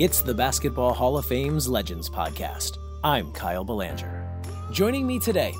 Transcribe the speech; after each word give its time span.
It's 0.00 0.22
the 0.22 0.34
Basketball 0.34 0.92
Hall 0.92 1.16
of 1.16 1.24
Fame's 1.24 1.68
Legends 1.68 2.10
Podcast. 2.10 2.78
I'm 3.04 3.30
Kyle 3.30 3.62
Belanger. 3.62 4.28
Joining 4.72 5.06
me 5.06 5.20
today 5.20 5.54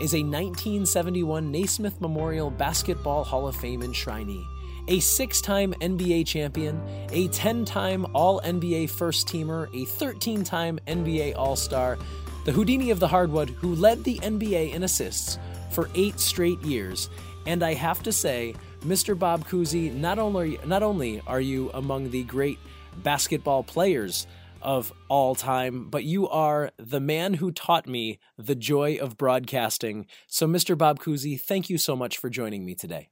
is 0.00 0.12
a 0.12 0.24
1971 0.24 1.52
Naismith 1.52 2.00
Memorial 2.00 2.50
Basketball 2.50 3.22
Hall 3.22 3.46
of 3.46 3.54
Fame 3.54 3.82
enshrinee, 3.82 4.44
a 4.88 4.98
six 4.98 5.40
time 5.40 5.72
NBA 5.74 6.26
champion, 6.26 6.82
a 7.12 7.28
10 7.28 7.64
time 7.64 8.04
All 8.12 8.40
NBA 8.40 8.90
first 8.90 9.28
teamer, 9.28 9.72
a 9.72 9.84
13 9.84 10.42
time 10.42 10.80
NBA 10.88 11.36
All 11.36 11.54
Star, 11.54 11.96
the 12.44 12.50
Houdini 12.50 12.90
of 12.90 12.98
the 12.98 13.06
Hardwood, 13.06 13.50
who 13.50 13.76
led 13.76 14.02
the 14.02 14.18
NBA 14.18 14.74
in 14.74 14.82
assists 14.82 15.38
for 15.70 15.88
eight 15.94 16.18
straight 16.18 16.60
years. 16.62 17.08
And 17.46 17.62
I 17.62 17.74
have 17.74 18.02
to 18.02 18.10
say, 18.10 18.56
Mr. 18.80 19.16
Bob 19.16 19.46
Cousy, 19.46 19.94
not 19.94 20.18
only, 20.18 20.58
not 20.66 20.82
only 20.82 21.22
are 21.28 21.40
you 21.40 21.70
among 21.72 22.10
the 22.10 22.24
great 22.24 22.58
basketball 23.02 23.62
players 23.62 24.26
of 24.62 24.92
all 25.08 25.34
time, 25.34 25.88
but 25.90 26.04
you 26.04 26.28
are 26.28 26.70
the 26.76 27.00
man 27.00 27.34
who 27.34 27.52
taught 27.52 27.86
me 27.86 28.18
the 28.36 28.54
joy 28.54 28.96
of 28.96 29.16
broadcasting. 29.16 30.06
So, 30.26 30.46
Mr. 30.46 30.76
Bob 30.76 30.98
Cousy, 30.98 31.40
thank 31.40 31.70
you 31.70 31.78
so 31.78 31.94
much 31.94 32.18
for 32.18 32.28
joining 32.28 32.64
me 32.64 32.74
today. 32.74 33.10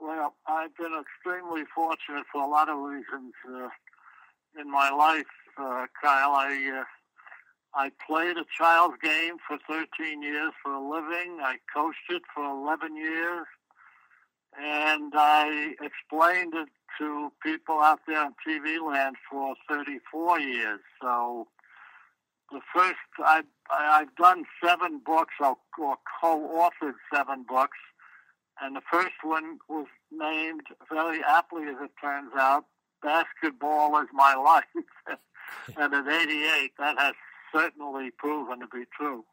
Well, 0.00 0.34
I've 0.46 0.76
been 0.76 1.00
extremely 1.00 1.62
fortunate 1.74 2.24
for 2.32 2.42
a 2.42 2.48
lot 2.48 2.68
of 2.68 2.78
reasons 2.78 3.34
uh, 3.48 3.68
in 4.60 4.70
my 4.70 4.90
life, 4.90 5.26
uh, 5.58 5.86
Kyle. 6.02 6.32
I 6.32 6.80
uh, 6.80 6.84
I 7.72 7.92
played 8.04 8.36
a 8.36 8.44
child's 8.58 8.96
game 9.00 9.36
for 9.46 9.58
13 9.68 10.22
years 10.22 10.52
for 10.62 10.72
a 10.72 10.80
living. 10.80 11.38
I 11.40 11.58
coached 11.72 12.10
it 12.10 12.22
for 12.34 12.44
11 12.44 12.96
years, 12.96 13.46
and 14.58 15.12
I 15.14 15.74
explained 15.80 16.54
it 16.54 16.68
to 16.98 17.32
people 17.42 17.80
out 17.80 18.00
there 18.06 18.24
in 18.24 18.32
TV 18.46 18.84
land 18.84 19.16
for 19.30 19.54
34 19.68 20.40
years. 20.40 20.80
So 21.00 21.48
the 22.50 22.60
first, 22.74 22.96
I, 23.18 23.42
I've 23.70 24.14
done 24.16 24.44
seven 24.64 25.00
books 25.04 25.34
or, 25.40 25.56
or 25.78 25.96
co-authored 26.20 26.94
seven 27.12 27.44
books. 27.48 27.78
And 28.60 28.76
the 28.76 28.82
first 28.90 29.14
one 29.22 29.58
was 29.68 29.86
named, 30.12 30.66
very 30.92 31.22
aptly 31.26 31.64
as 31.64 31.76
it 31.82 31.92
turns 32.00 32.32
out, 32.36 32.66
Basketball 33.02 33.98
is 34.02 34.08
My 34.12 34.34
Life. 34.34 34.64
and 35.76 35.94
at 35.94 36.06
88, 36.06 36.72
that 36.78 36.98
has 36.98 37.14
certainly 37.54 38.10
proven 38.10 38.60
to 38.60 38.66
be 38.66 38.84
true. 38.96 39.24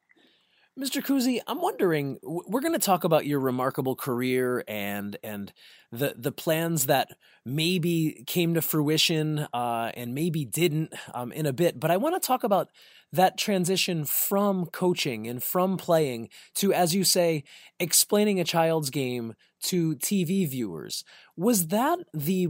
Mr. 0.78 1.04
Cousy, 1.04 1.40
I'm 1.48 1.60
wondering. 1.60 2.20
We're 2.22 2.62
going 2.62 2.74
to 2.74 2.80
talk 2.80 3.04
about 3.04 3.26
your 3.26 3.40
remarkable 3.40 3.96
career 3.96 4.64
and 4.68 5.18
and 5.24 5.52
the 5.92 6.14
the 6.16 6.32
plans 6.32 6.86
that 6.86 7.10
maybe 7.44 8.24
came 8.28 8.54
to 8.54 8.62
fruition 8.62 9.48
uh, 9.54 9.92
and 9.96 10.14
maybe 10.14 10.46
didn't 10.46 10.94
um, 11.16 11.32
in 11.32 11.48
a 11.48 11.54
bit. 11.54 11.80
But 11.80 11.90
I 11.90 11.98
want 11.98 12.22
to 12.22 12.26
talk 12.26 12.44
about 12.44 12.70
that 13.12 13.40
transition 13.40 14.06
from 14.06 14.68
coaching 14.68 15.26
and 15.26 15.42
from 15.42 15.78
playing 15.78 16.30
to, 16.56 16.72
as 16.74 16.94
you 16.94 17.04
say, 17.04 17.44
explaining 17.80 18.40
a 18.40 18.44
child's 18.44 18.92
game 18.92 19.34
to 19.64 19.96
TV 19.96 20.48
viewers. 20.48 21.04
Was 21.36 21.68
that 21.68 21.98
the 22.14 22.50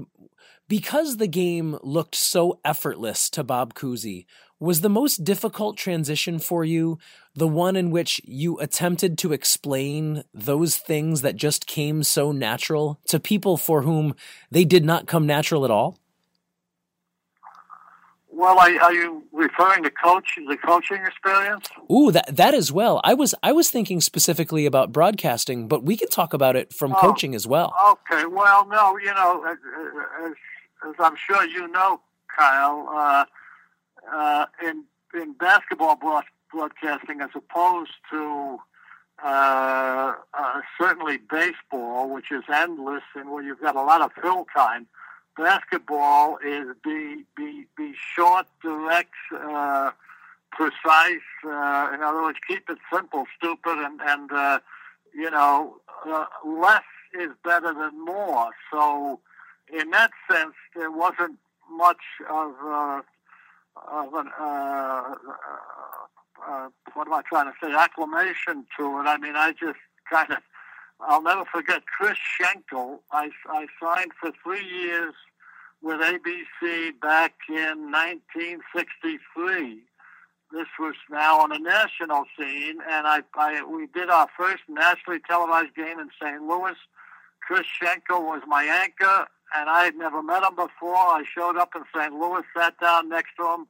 because 0.68 1.18
the 1.18 1.28
game 1.28 1.78
looked 1.82 2.16
so 2.16 2.60
effortless 2.66 3.30
to 3.32 3.44
Bob 3.44 3.74
Cousy? 3.74 4.26
Was 4.60 4.82
the 4.82 4.90
most 4.90 5.24
difficult 5.24 5.78
transition 5.78 6.40
for 6.40 6.66
you 6.66 6.98
the 7.36 7.48
one 7.48 7.76
in 7.76 7.92
which 7.92 8.20
you 8.26 8.58
attempted 8.58 9.18
to 9.20 9.32
explain 9.32 10.24
those 10.34 10.78
things 10.78 11.22
that 11.22 11.36
just 11.36 11.68
came 11.68 12.02
so 12.02 12.32
natural 12.32 13.00
to 13.06 13.20
people 13.20 13.58
for 13.58 13.84
whom 13.84 14.16
they 14.50 14.66
did 14.66 14.84
not 14.84 15.06
come 15.06 15.28
natural 15.28 15.64
at 15.64 15.70
all? 15.70 16.00
Well, 18.38 18.60
are, 18.60 18.70
are 18.82 18.94
you 18.94 19.24
referring 19.32 19.84
to 19.84 19.90
coach 19.90 20.38
the 20.48 20.58
coaching 20.58 21.04
experience? 21.04 21.68
Ooh, 21.92 22.12
that 22.12 22.36
that 22.36 22.54
as 22.54 22.72
well. 22.72 23.02
I 23.04 23.16
was 23.16 23.34
I 23.42 23.52
was 23.52 23.72
thinking 23.72 24.00
specifically 24.00 24.68
about 24.68 24.92
broadcasting, 24.92 25.68
but 25.68 25.84
we 25.84 25.98
can 25.98 26.08
talk 26.08 26.36
about 26.36 26.56
it 26.56 26.72
from 26.72 26.94
oh, 26.94 27.00
coaching 27.00 27.34
as 27.34 27.48
well. 27.48 27.74
Okay. 27.90 28.28
Well, 28.28 28.68
no, 28.68 28.96
you 29.00 29.12
know, 29.12 29.44
as, 29.44 29.58
as, 30.24 30.34
as 30.88 30.96
I'm 31.00 31.16
sure 31.16 31.46
you 31.46 31.68
know, 31.68 32.02
Kyle. 32.36 32.90
Uh, 32.94 33.26
uh, 34.14 34.46
in 34.64 34.84
in 35.14 35.34
basketball 35.34 36.00
broadcasting 36.52 37.22
as 37.22 37.30
opposed 37.36 37.92
to 38.10 38.60
uh, 39.24 40.14
uh, 40.34 40.62
certainly 40.80 41.18
baseball, 41.18 42.10
which 42.10 42.32
is 42.32 42.44
endless 42.54 43.04
and 43.16 43.32
where 43.32 43.44
you've 43.44 43.60
got 43.60 43.76
a 43.76 43.82
lot 43.82 44.02
of 44.02 44.12
fill 44.22 44.46
time. 44.56 44.88
Basketball 45.36 46.38
is 46.46 46.68
be 46.84 47.24
be 47.36 47.66
be 47.76 47.94
short, 48.16 48.48
direct, 48.62 49.14
uh, 49.34 49.92
precise. 50.52 51.28
Uh, 51.44 51.92
in 51.94 52.02
other 52.02 52.22
words, 52.22 52.40
keep 52.48 52.70
it 52.70 52.78
simple, 52.92 53.26
stupid, 53.38 53.78
and 53.80 54.00
and 54.02 54.62
you 55.14 55.30
know 55.30 55.78
less 56.46 56.84
is 57.20 57.32
better 57.44 57.74
than 57.74 58.04
more. 58.04 58.52
So, 58.72 59.20
in 59.74 59.92
that 59.92 60.12
sense, 60.30 60.54
there 60.76 60.92
wasn't 60.92 61.38
much 61.70 62.02
of 62.30 62.54
uh, 62.64 63.02
of 63.92 64.14
an, 64.14 64.30
uh, 64.40 64.44
uh, 64.44 65.16
uh, 66.48 66.70
what 66.94 67.08
am 67.08 67.14
I 67.14 67.22
trying 67.28 67.52
to 67.52 67.54
say, 67.62 67.74
acclamation 67.74 68.66
to 68.78 69.00
it. 69.00 69.04
I 69.06 69.18
mean, 69.18 69.36
I 69.36 69.52
just 69.52 69.80
kind 70.10 70.32
of, 70.32 70.38
I'll 71.00 71.22
never 71.22 71.46
forget 71.46 71.84
Chris 71.86 72.18
Schenkel. 72.18 73.04
I, 73.12 73.30
I 73.50 73.68
signed 73.82 74.12
for 74.20 74.32
three 74.44 74.66
years 74.66 75.14
with 75.82 76.00
ABC 76.02 77.00
back 77.02 77.34
in 77.50 77.92
1963. 77.92 79.80
This 80.52 80.68
was 80.80 80.96
now 81.10 81.42
on 81.42 81.52
a 81.52 81.60
national 81.60 82.24
scene, 82.38 82.80
and 82.90 83.06
I, 83.06 83.22
I 83.36 83.64
we 83.64 83.88
did 83.88 84.10
our 84.10 84.28
first 84.38 84.64
nationally 84.70 85.20
televised 85.28 85.76
game 85.76 86.00
in 86.00 86.10
St. 86.22 86.42
Louis. 86.42 86.76
Chris 87.46 87.66
Schenkel 87.66 88.24
was 88.24 88.42
my 88.48 88.64
anchor, 88.64 89.28
and 89.56 89.70
I 89.70 89.86
had 89.86 89.96
never 89.96 90.22
met 90.22 90.44
him 90.44 90.56
before. 90.56 90.96
I 90.96 91.24
showed 91.34 91.58
up 91.58 91.74
in 91.76 91.84
St. 91.96 92.14
Louis, 92.14 92.44
sat 92.56 92.80
down 92.80 93.10
next 93.10 93.36
to 93.38 93.46
him. 93.46 93.68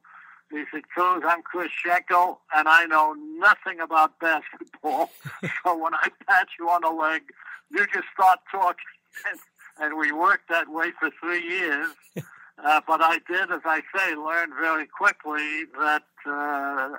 He 0.50 0.64
said, 0.72 0.82
Cooz, 0.96 1.22
I'm 1.26 1.42
Chris 1.42 1.70
Schenkel, 1.70 2.40
and 2.54 2.68
I 2.68 2.86
know 2.86 3.14
nothing 3.38 3.80
about 3.80 4.18
basketball. 4.18 5.10
so 5.64 5.76
when 5.76 5.94
I 5.94 6.08
pat 6.26 6.48
you 6.58 6.70
on 6.70 6.80
the 6.82 6.90
leg, 6.90 7.22
you 7.70 7.86
just 7.92 8.06
start 8.14 8.38
talking. 8.50 8.84
And, 9.30 9.40
and 9.78 9.98
we 9.98 10.10
worked 10.10 10.48
that 10.48 10.68
way 10.70 10.92
for 10.98 11.10
three 11.20 11.42
years. 11.42 11.88
Uh, 12.64 12.80
but 12.88 13.00
I 13.00 13.20
did, 13.28 13.52
as 13.52 13.60
I 13.64 13.82
say, 13.96 14.16
learn 14.16 14.50
very 14.60 14.84
quickly 14.86 15.64
that 15.78 16.02
uh, 16.26 16.96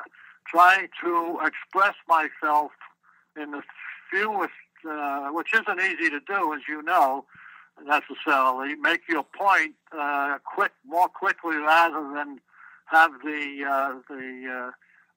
trying 0.48 0.88
to 1.04 1.38
express 1.44 1.96
myself 2.08 2.72
in 3.36 3.52
the 3.52 3.62
fewest, 4.10 4.54
uh, 4.90 5.30
which 5.32 5.54
isn't 5.54 5.82
easy 5.82 6.10
to 6.10 6.22
do, 6.22 6.54
as 6.54 6.62
you 6.68 6.82
know, 6.82 7.26
necessarily. 7.86 8.76
Make 8.76 9.02
your 9.08 9.24
point 9.24 9.76
uh, 9.98 10.38
quick, 10.44 10.72
more 10.86 11.08
quickly 11.08 11.58
rather 11.58 12.02
than 12.14 12.40
have 12.86 13.12
the 13.24 13.66
uh, 13.68 13.94
the 14.10 14.72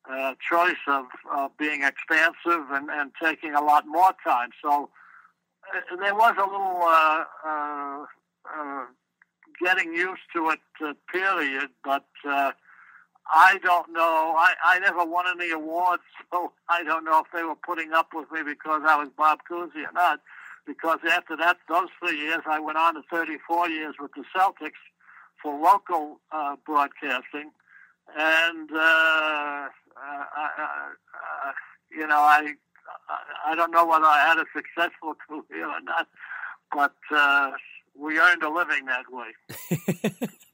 uh, 0.09 0.12
uh, 0.12 0.34
choice 0.49 0.83
of 0.89 1.06
being 1.59 1.83
expansive 1.83 2.71
and, 2.71 2.91
and 2.91 3.12
taking 3.22 3.55
a 3.55 3.62
lot 3.62 3.87
more 3.87 4.12
time. 4.25 4.51
So 4.62 4.91
uh, 5.75 5.97
there 5.97 6.15
was 6.15 6.34
a 6.39 6.43
little 6.43 6.83
uh, 7.45 8.05
getting 9.65 9.95
used 9.95 10.22
to 10.34 10.51
it 10.51 10.97
period, 11.11 11.71
but 11.84 12.06
uh, 12.28 12.53
I 13.33 13.59
don't 13.62 13.93
know. 13.93 14.34
I, 14.37 14.55
I 14.65 14.78
never 14.81 15.05
won 15.05 15.27
any 15.28 15.53
awards, 15.53 16.03
so 16.33 16.53
I 16.69 16.83
don't 16.83 17.05
know 17.05 17.21
if 17.21 17.27
they 17.33 17.45
were 17.45 17.56
putting 17.56 17.93
up 17.93 18.09
with 18.15 18.31
me 18.33 18.43
because 18.43 18.83
I 18.84 18.97
was 18.97 19.09
Bob 19.17 19.41
Cousy 19.49 19.87
or 19.87 19.93
not 19.95 20.21
because 20.67 20.99
after 21.11 21.37
that, 21.37 21.59
those 21.69 21.89
three 21.99 22.19
years, 22.19 22.41
I 22.47 22.61
went 22.61 22.78
on 22.78 22.95
to 22.95 23.03
34 23.11 23.69
years 23.69 23.95
with 24.01 24.13
the 24.15 24.25
Celtics 24.36 24.81
for 25.42 25.59
local 25.59 26.21
uh, 26.31 26.57
broadcasting, 26.65 27.51
and 28.16 28.71
uh, 28.72 28.77
uh, 28.77 30.25
uh, 30.36 31.53
you 31.91 32.07
know, 32.07 32.21
I 32.21 32.54
I 33.47 33.54
don't 33.54 33.71
know 33.71 33.86
whether 33.86 34.07
I 34.07 34.19
had 34.27 34.39
a 34.39 34.45
successful 34.54 35.15
career 35.28 35.66
or 35.66 35.81
not, 35.83 36.09
but 36.72 36.95
uh, 37.15 37.53
we 37.98 38.19
earned 38.19 38.42
a 38.42 38.51
living 38.51 38.86
that 38.86 39.04
way. 39.10 40.28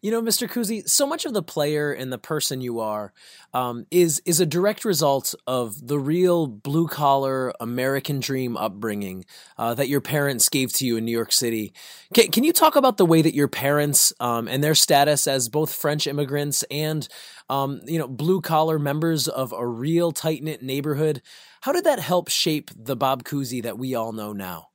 you 0.00 0.10
know, 0.10 0.22
Mr. 0.22 0.48
Cousy, 0.48 0.88
so 0.88 1.06
much 1.06 1.24
of 1.24 1.32
the 1.32 1.42
player 1.42 1.92
and 1.92 2.12
the 2.12 2.18
person 2.18 2.60
you 2.60 2.80
are 2.80 3.12
um, 3.52 3.86
is 3.90 4.20
is 4.24 4.40
a 4.40 4.46
direct 4.46 4.84
result 4.84 5.34
of 5.46 5.86
the 5.86 5.98
real 5.98 6.46
blue 6.46 6.86
collar 6.86 7.52
American 7.60 8.20
dream 8.20 8.56
upbringing 8.56 9.24
uh, 9.58 9.74
that 9.74 9.88
your 9.88 10.00
parents 10.00 10.48
gave 10.48 10.72
to 10.74 10.86
you 10.86 10.96
in 10.96 11.04
New 11.04 11.12
York 11.12 11.32
City. 11.32 11.72
Can, 12.12 12.30
can 12.30 12.44
you 12.44 12.52
talk 12.52 12.76
about 12.76 12.96
the 12.96 13.06
way 13.06 13.22
that 13.22 13.34
your 13.34 13.48
parents 13.48 14.12
um, 14.20 14.48
and 14.48 14.62
their 14.62 14.74
status 14.74 15.26
as 15.26 15.48
both 15.48 15.72
French 15.72 16.06
immigrants 16.06 16.64
and 16.70 17.06
um, 17.48 17.80
you 17.84 17.98
know 17.98 18.08
blue 18.08 18.40
collar 18.40 18.78
members 18.78 19.28
of 19.28 19.52
a 19.52 19.66
real 19.66 20.12
tight 20.12 20.42
knit 20.42 20.62
neighborhood? 20.62 21.22
How 21.62 21.72
did 21.72 21.84
that 21.84 21.98
help 21.98 22.28
shape 22.28 22.70
the 22.76 22.96
Bob 22.96 23.24
Cousy 23.24 23.62
that 23.62 23.78
we 23.78 23.94
all 23.94 24.12
know 24.12 24.32
now? 24.32 24.68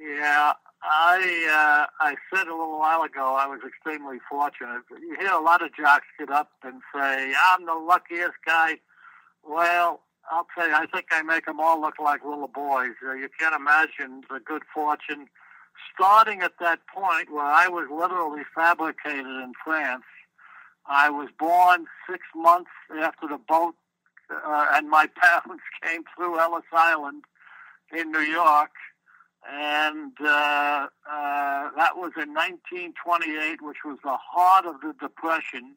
Yeah, 0.00 0.52
I 0.84 1.86
uh, 1.88 2.04
I 2.04 2.14
said 2.32 2.46
a 2.46 2.50
little 2.50 2.78
while 2.78 3.02
ago 3.02 3.36
I 3.36 3.46
was 3.46 3.60
extremely 3.66 4.18
fortunate. 4.28 4.82
You 4.90 5.16
hear 5.18 5.32
a 5.32 5.40
lot 5.40 5.62
of 5.62 5.74
jocks 5.74 6.06
get 6.18 6.30
up 6.30 6.50
and 6.62 6.82
say, 6.94 7.32
"I'm 7.50 7.64
the 7.64 7.74
luckiest 7.74 8.34
guy." 8.44 8.78
Well, 9.42 10.02
I'll 10.30 10.46
tell 10.54 10.68
you, 10.68 10.74
I 10.74 10.86
think 10.86 11.06
I 11.10 11.22
make 11.22 11.46
them 11.46 11.58
all 11.58 11.80
look 11.80 11.98
like 11.98 12.24
little 12.24 12.48
boys. 12.48 12.92
Uh, 13.02 13.14
you 13.14 13.28
can't 13.38 13.54
imagine 13.54 14.24
the 14.30 14.40
good 14.40 14.62
fortune. 14.74 15.28
Starting 15.94 16.42
at 16.42 16.52
that 16.60 16.80
point 16.86 17.32
where 17.32 17.44
I 17.44 17.68
was 17.68 17.88
literally 17.90 18.42
fabricated 18.54 19.26
in 19.26 19.52
France, 19.64 20.04
I 20.86 21.08
was 21.08 21.28
born 21.38 21.86
six 22.08 22.24
months 22.34 22.70
after 23.00 23.26
the 23.26 23.38
boat 23.38 23.74
uh, 24.30 24.66
and 24.72 24.88
my 24.88 25.06
parents 25.16 25.64
came 25.82 26.04
through 26.14 26.38
Ellis 26.38 26.64
Island 26.72 27.24
in 27.92 28.12
New 28.12 28.20
York 28.20 28.70
and 29.50 30.12
uh, 30.20 30.86
uh, 31.10 31.68
that 31.76 31.96
was 31.96 32.12
in 32.16 32.32
1928, 32.32 33.60
which 33.62 33.78
was 33.84 33.98
the 34.02 34.16
heart 34.16 34.66
of 34.66 34.80
the 34.80 34.94
Depression. 34.98 35.74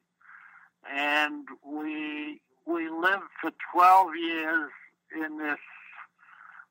And 0.90 1.46
we 1.66 2.40
we 2.66 2.88
lived 2.90 3.30
for 3.40 3.50
12 3.72 4.10
years 4.16 4.70
in 5.14 5.38
this, 5.38 5.58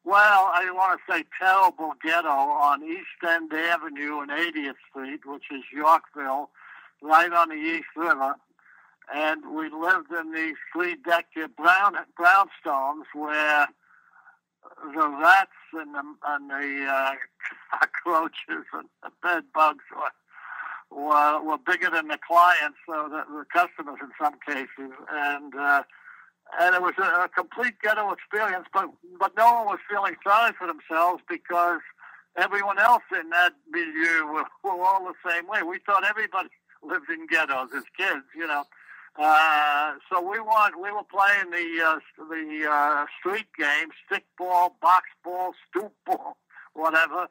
well, 0.04 0.52
I 0.54 0.70
want 0.72 1.00
to 1.00 1.14
say 1.14 1.24
terrible 1.40 1.94
ghetto 2.04 2.30
on 2.30 2.84
East 2.84 3.08
End 3.28 3.52
Avenue 3.52 4.20
and 4.20 4.30
80th 4.30 4.76
Street, 4.90 5.22
which 5.26 5.46
is 5.52 5.64
Yorkville, 5.74 6.50
right 7.02 7.34
on 7.34 7.50
the 7.50 7.56
East 7.56 7.88
River. 7.96 8.36
And 9.14 9.56
we 9.56 9.70
lived 9.70 10.12
in 10.12 10.34
these 10.34 10.56
three-deck 10.74 11.28
brown 11.58 11.96
brownstones 12.20 13.06
where 13.14 13.68
the 14.94 15.08
rats 15.08 15.52
and 15.74 15.94
the, 15.96 16.04
and 16.28 16.50
the 16.50 16.86
uh, 16.86 17.12
cockroaches 17.72 18.66
and 18.74 18.90
the 19.04 19.12
bed 19.22 19.44
bugs 19.54 19.84
were, 19.96 20.98
were, 20.98 21.42
were 21.42 21.58
bigger 21.58 21.90
than 21.90 22.08
the 22.08 22.19
clients, 22.25 22.78
so 22.88 23.10
the, 23.10 23.24
the 23.31 23.46
customers 23.52 24.00
in 24.02 24.12
some 24.19 24.36
cases. 24.46 24.94
And 25.12 25.56
uh, 25.56 25.84
and 26.60 26.75
it 26.75 26.81
was 26.81 26.94
a, 26.98 27.25
a 27.25 27.30
complete 27.30 27.75
ghetto 27.81 28.12
experience, 28.12 28.68
but 28.74 28.90
but 29.19 29.34
no 29.36 29.54
one 29.54 29.66
was 29.66 29.80
feeling 29.90 30.16
sorry 30.24 30.54
for 30.58 30.68
themselves 30.68 31.22
because 31.28 31.81
everyone 32.38 32.80
else 32.80 33.04
in 33.12 33.30
that 33.31 33.54
milieu 33.70 34.25
were, 34.31 34.46
were 34.63 34.86
all 34.86 35.04
the 35.06 35.30
same 35.30 35.48
way. 35.48 35.63
We 35.63 35.80
thought 35.86 36.06
everybody 36.08 36.50
lived 36.84 37.10
in 37.10 37.28
ghettos 37.28 37.70
as 37.75 37.84
kids, 37.98 38.24
you 38.36 38.48
know. 38.48 38.63
Uh, 39.18 39.94
so 40.12 40.22
we 40.22 40.40
want 40.40 40.75
we 40.80 40.92
were 40.92 41.04
playing 41.04 41.50
the 41.50 41.84
uh, 41.84 42.00
the 42.30 42.69
uh, 42.69 43.06
street 43.19 43.48
game, 43.58 43.90
stick 44.06 44.25
ball, 44.38 44.75
box 44.80 45.06
ball, 45.24 45.54
stoop 45.68 45.92
ball, 46.06 46.38
whatever, 46.74 47.28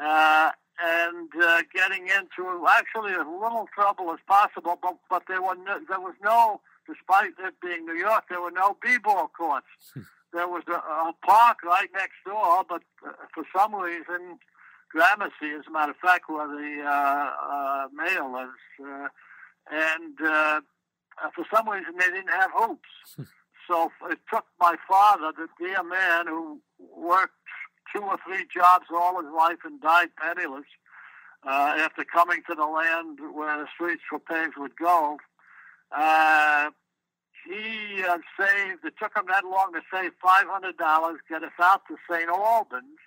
uh, 0.00 0.50
and 0.80 1.28
uh, 1.42 1.62
getting 1.74 2.08
into 2.08 2.66
actually 2.70 3.12
as 3.12 3.26
little 3.26 3.68
trouble 3.74 4.12
as 4.12 4.18
possible. 4.26 4.78
But 4.80 4.96
but 5.10 5.24
there 5.28 5.42
were 5.42 5.56
no, 5.56 5.78
there 5.86 6.00
was 6.00 6.14
no, 6.22 6.62
despite 6.88 7.32
it 7.38 7.54
being 7.60 7.84
New 7.84 7.96
York, 7.96 8.24
there 8.30 8.40
were 8.40 8.50
no 8.50 8.78
b-ball 8.82 9.30
courts. 9.36 9.66
Hmm. 9.92 10.00
there 10.32 10.48
was 10.48 10.62
a, 10.68 10.72
a 10.72 11.12
park 11.22 11.62
right 11.64 11.90
next 11.92 12.16
door, 12.24 12.64
but 12.66 12.82
uh, 13.06 13.12
for 13.34 13.44
some 13.54 13.74
reason, 13.74 14.38
Gramercy, 14.88 15.52
as 15.58 15.66
a 15.68 15.70
matter 15.70 15.92
of 15.92 15.98
fact, 15.98 16.30
where 16.30 16.48
the 16.48 16.82
uh, 16.82 17.30
uh, 17.50 17.88
mayor 17.92 18.26
lives, 18.26 18.52
uh, 18.82 19.08
and 19.70 20.18
uh, 21.22 21.30
for 21.34 21.44
some 21.52 21.68
reason 21.68 21.94
they 21.98 22.06
didn't 22.06 22.30
have 22.30 22.50
hoops. 22.54 23.28
so 23.68 23.90
it 24.10 24.18
took 24.32 24.44
my 24.60 24.76
father, 24.88 25.32
the 25.36 25.48
dear 25.58 25.82
man 25.82 26.26
who 26.26 26.60
worked 26.96 27.34
two 27.94 28.02
or 28.02 28.18
three 28.26 28.46
jobs 28.54 28.86
all 28.92 29.20
his 29.22 29.32
life 29.36 29.58
and 29.64 29.80
died 29.80 30.08
penniless, 30.18 30.66
uh, 31.46 31.74
after 31.78 32.04
coming 32.04 32.42
to 32.48 32.54
the 32.54 32.64
land 32.64 33.18
where 33.32 33.58
the 33.58 33.66
streets 33.74 34.02
were 34.10 34.18
paved 34.18 34.56
with 34.56 34.72
gold. 34.76 35.20
Uh, 35.92 36.70
he 37.46 38.02
uh, 38.02 38.18
saved, 38.38 38.84
it 38.84 38.94
took 39.00 39.16
him 39.16 39.26
that 39.28 39.44
long 39.44 39.72
to 39.72 39.80
save 39.92 40.12
$500, 40.24 41.16
get 41.28 41.44
us 41.44 41.52
out 41.60 41.82
to 41.86 41.96
St. 42.10 42.28
Albans, 42.28 42.98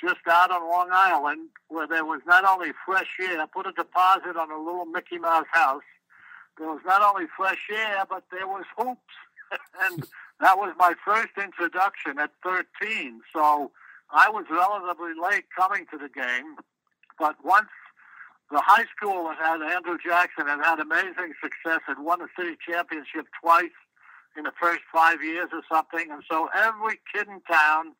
just 0.00 0.26
out 0.28 0.50
on 0.50 0.68
Long 0.68 0.88
Island, 0.92 1.48
where 1.68 1.86
there 1.86 2.04
was 2.04 2.20
not 2.26 2.44
only 2.44 2.72
fresh 2.84 3.06
air, 3.22 3.46
put 3.46 3.66
a 3.66 3.72
deposit 3.72 4.36
on 4.36 4.50
a 4.50 4.58
little 4.58 4.84
Mickey 4.84 5.18
Mouse 5.18 5.46
house, 5.52 5.82
there 6.58 6.68
was 6.68 6.80
not 6.86 7.02
only 7.02 7.26
fresh 7.36 7.68
air, 7.70 8.04
but 8.08 8.24
there 8.30 8.46
was 8.46 8.64
hoops. 8.76 9.00
and 9.82 10.04
that 10.40 10.58
was 10.58 10.74
my 10.78 10.94
first 11.04 11.32
introduction 11.36 12.18
at 12.18 12.30
13. 12.42 13.20
So 13.32 13.70
I 14.10 14.28
was 14.30 14.44
relatively 14.50 15.12
late 15.20 15.44
coming 15.56 15.86
to 15.90 15.98
the 15.98 16.08
game. 16.08 16.56
But 17.18 17.36
once 17.44 17.68
the 18.50 18.60
high 18.60 18.84
school 18.96 19.28
had 19.28 19.60
had 19.60 19.74
Andrew 19.74 19.98
Jackson 20.02 20.46
had 20.46 20.62
had 20.62 20.80
amazing 20.80 21.34
success, 21.42 21.80
had 21.86 21.98
won 21.98 22.20
the 22.20 22.28
city 22.38 22.56
championship 22.66 23.26
twice 23.40 23.74
in 24.36 24.44
the 24.44 24.52
first 24.60 24.82
five 24.92 25.22
years 25.22 25.48
or 25.52 25.62
something. 25.70 26.10
And 26.10 26.22
so 26.30 26.48
every 26.54 27.00
kid 27.12 27.26
in 27.28 27.40
town, 27.50 27.92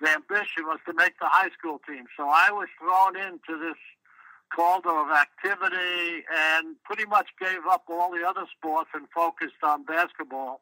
the 0.00 0.08
ambition 0.10 0.64
was 0.64 0.80
to 0.86 0.94
make 0.94 1.18
the 1.20 1.28
high 1.28 1.50
school 1.56 1.80
team. 1.86 2.04
So 2.16 2.28
I 2.28 2.50
was 2.50 2.68
thrown 2.80 3.16
into 3.16 3.60
this 3.60 3.78
called 4.54 4.86
of 4.86 5.10
activity 5.10 6.24
and 6.34 6.76
pretty 6.84 7.06
much 7.06 7.28
gave 7.40 7.66
up 7.70 7.84
all 7.88 8.10
the 8.10 8.26
other 8.26 8.46
sports 8.56 8.90
and 8.94 9.06
focused 9.14 9.62
on 9.62 9.84
basketball. 9.84 10.60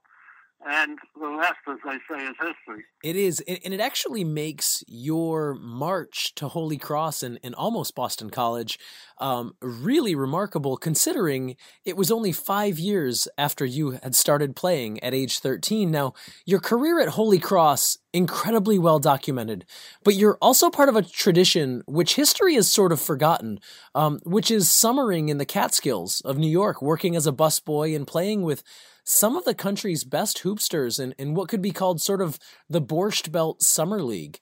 And 0.66 0.98
the 1.18 1.26
rest, 1.26 1.56
as 1.68 1.78
they 1.84 1.96
say, 2.10 2.22
is 2.22 2.36
history. 2.38 2.84
It 3.02 3.16
is. 3.16 3.40
And 3.40 3.72
it 3.72 3.80
actually 3.80 4.24
makes 4.24 4.84
your 4.86 5.54
march 5.54 6.34
to 6.34 6.48
Holy 6.48 6.76
Cross 6.76 7.22
and, 7.22 7.40
and 7.42 7.54
almost 7.54 7.94
Boston 7.94 8.28
College 8.28 8.78
um, 9.18 9.54
really 9.62 10.14
remarkable, 10.14 10.76
considering 10.76 11.56
it 11.86 11.96
was 11.96 12.10
only 12.10 12.32
five 12.32 12.78
years 12.78 13.26
after 13.38 13.64
you 13.64 13.92
had 14.02 14.14
started 14.14 14.54
playing 14.54 15.02
at 15.02 15.14
age 15.14 15.38
13. 15.38 15.90
Now, 15.90 16.12
your 16.44 16.60
career 16.60 17.00
at 17.00 17.08
Holy 17.08 17.38
Cross 17.38 17.96
incredibly 18.12 18.78
well 18.78 18.98
documented. 18.98 19.64
But 20.04 20.14
you're 20.14 20.38
also 20.42 20.68
part 20.70 20.88
of 20.88 20.96
a 20.96 21.02
tradition 21.02 21.82
which 21.86 22.16
history 22.16 22.54
has 22.54 22.70
sort 22.70 22.92
of 22.92 23.00
forgotten, 23.00 23.60
um, 23.94 24.20
which 24.24 24.50
is 24.50 24.70
summering 24.70 25.28
in 25.28 25.38
the 25.38 25.46
Catskills 25.46 26.20
of 26.22 26.38
New 26.38 26.50
York, 26.50 26.82
working 26.82 27.16
as 27.16 27.26
a 27.26 27.32
busboy 27.32 27.94
and 27.94 28.06
playing 28.06 28.42
with 28.42 28.62
some 29.10 29.36
of 29.36 29.44
the 29.44 29.56
country's 29.56 30.04
best 30.04 30.44
hoopsters 30.44 31.00
in, 31.00 31.12
in 31.18 31.34
what 31.34 31.48
could 31.48 31.60
be 31.60 31.72
called 31.72 32.00
sort 32.00 32.22
of 32.22 32.38
the 32.68 32.80
Borscht 32.80 33.32
Belt 33.32 33.60
Summer 33.60 34.00
League. 34.00 34.38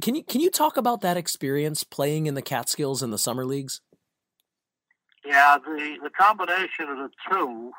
Can 0.00 0.14
you 0.14 0.22
can 0.22 0.40
you 0.40 0.50
talk 0.50 0.76
about 0.76 1.00
that 1.00 1.16
experience 1.16 1.82
playing 1.82 2.26
in 2.26 2.34
the 2.34 2.42
Catskills 2.42 3.02
in 3.02 3.10
the 3.10 3.18
summer 3.18 3.44
leagues? 3.44 3.80
Yeah, 5.26 5.58
the 5.64 5.96
the 6.00 6.10
combination 6.10 6.88
of 6.88 6.98
the 6.98 7.10
two. 7.28 7.72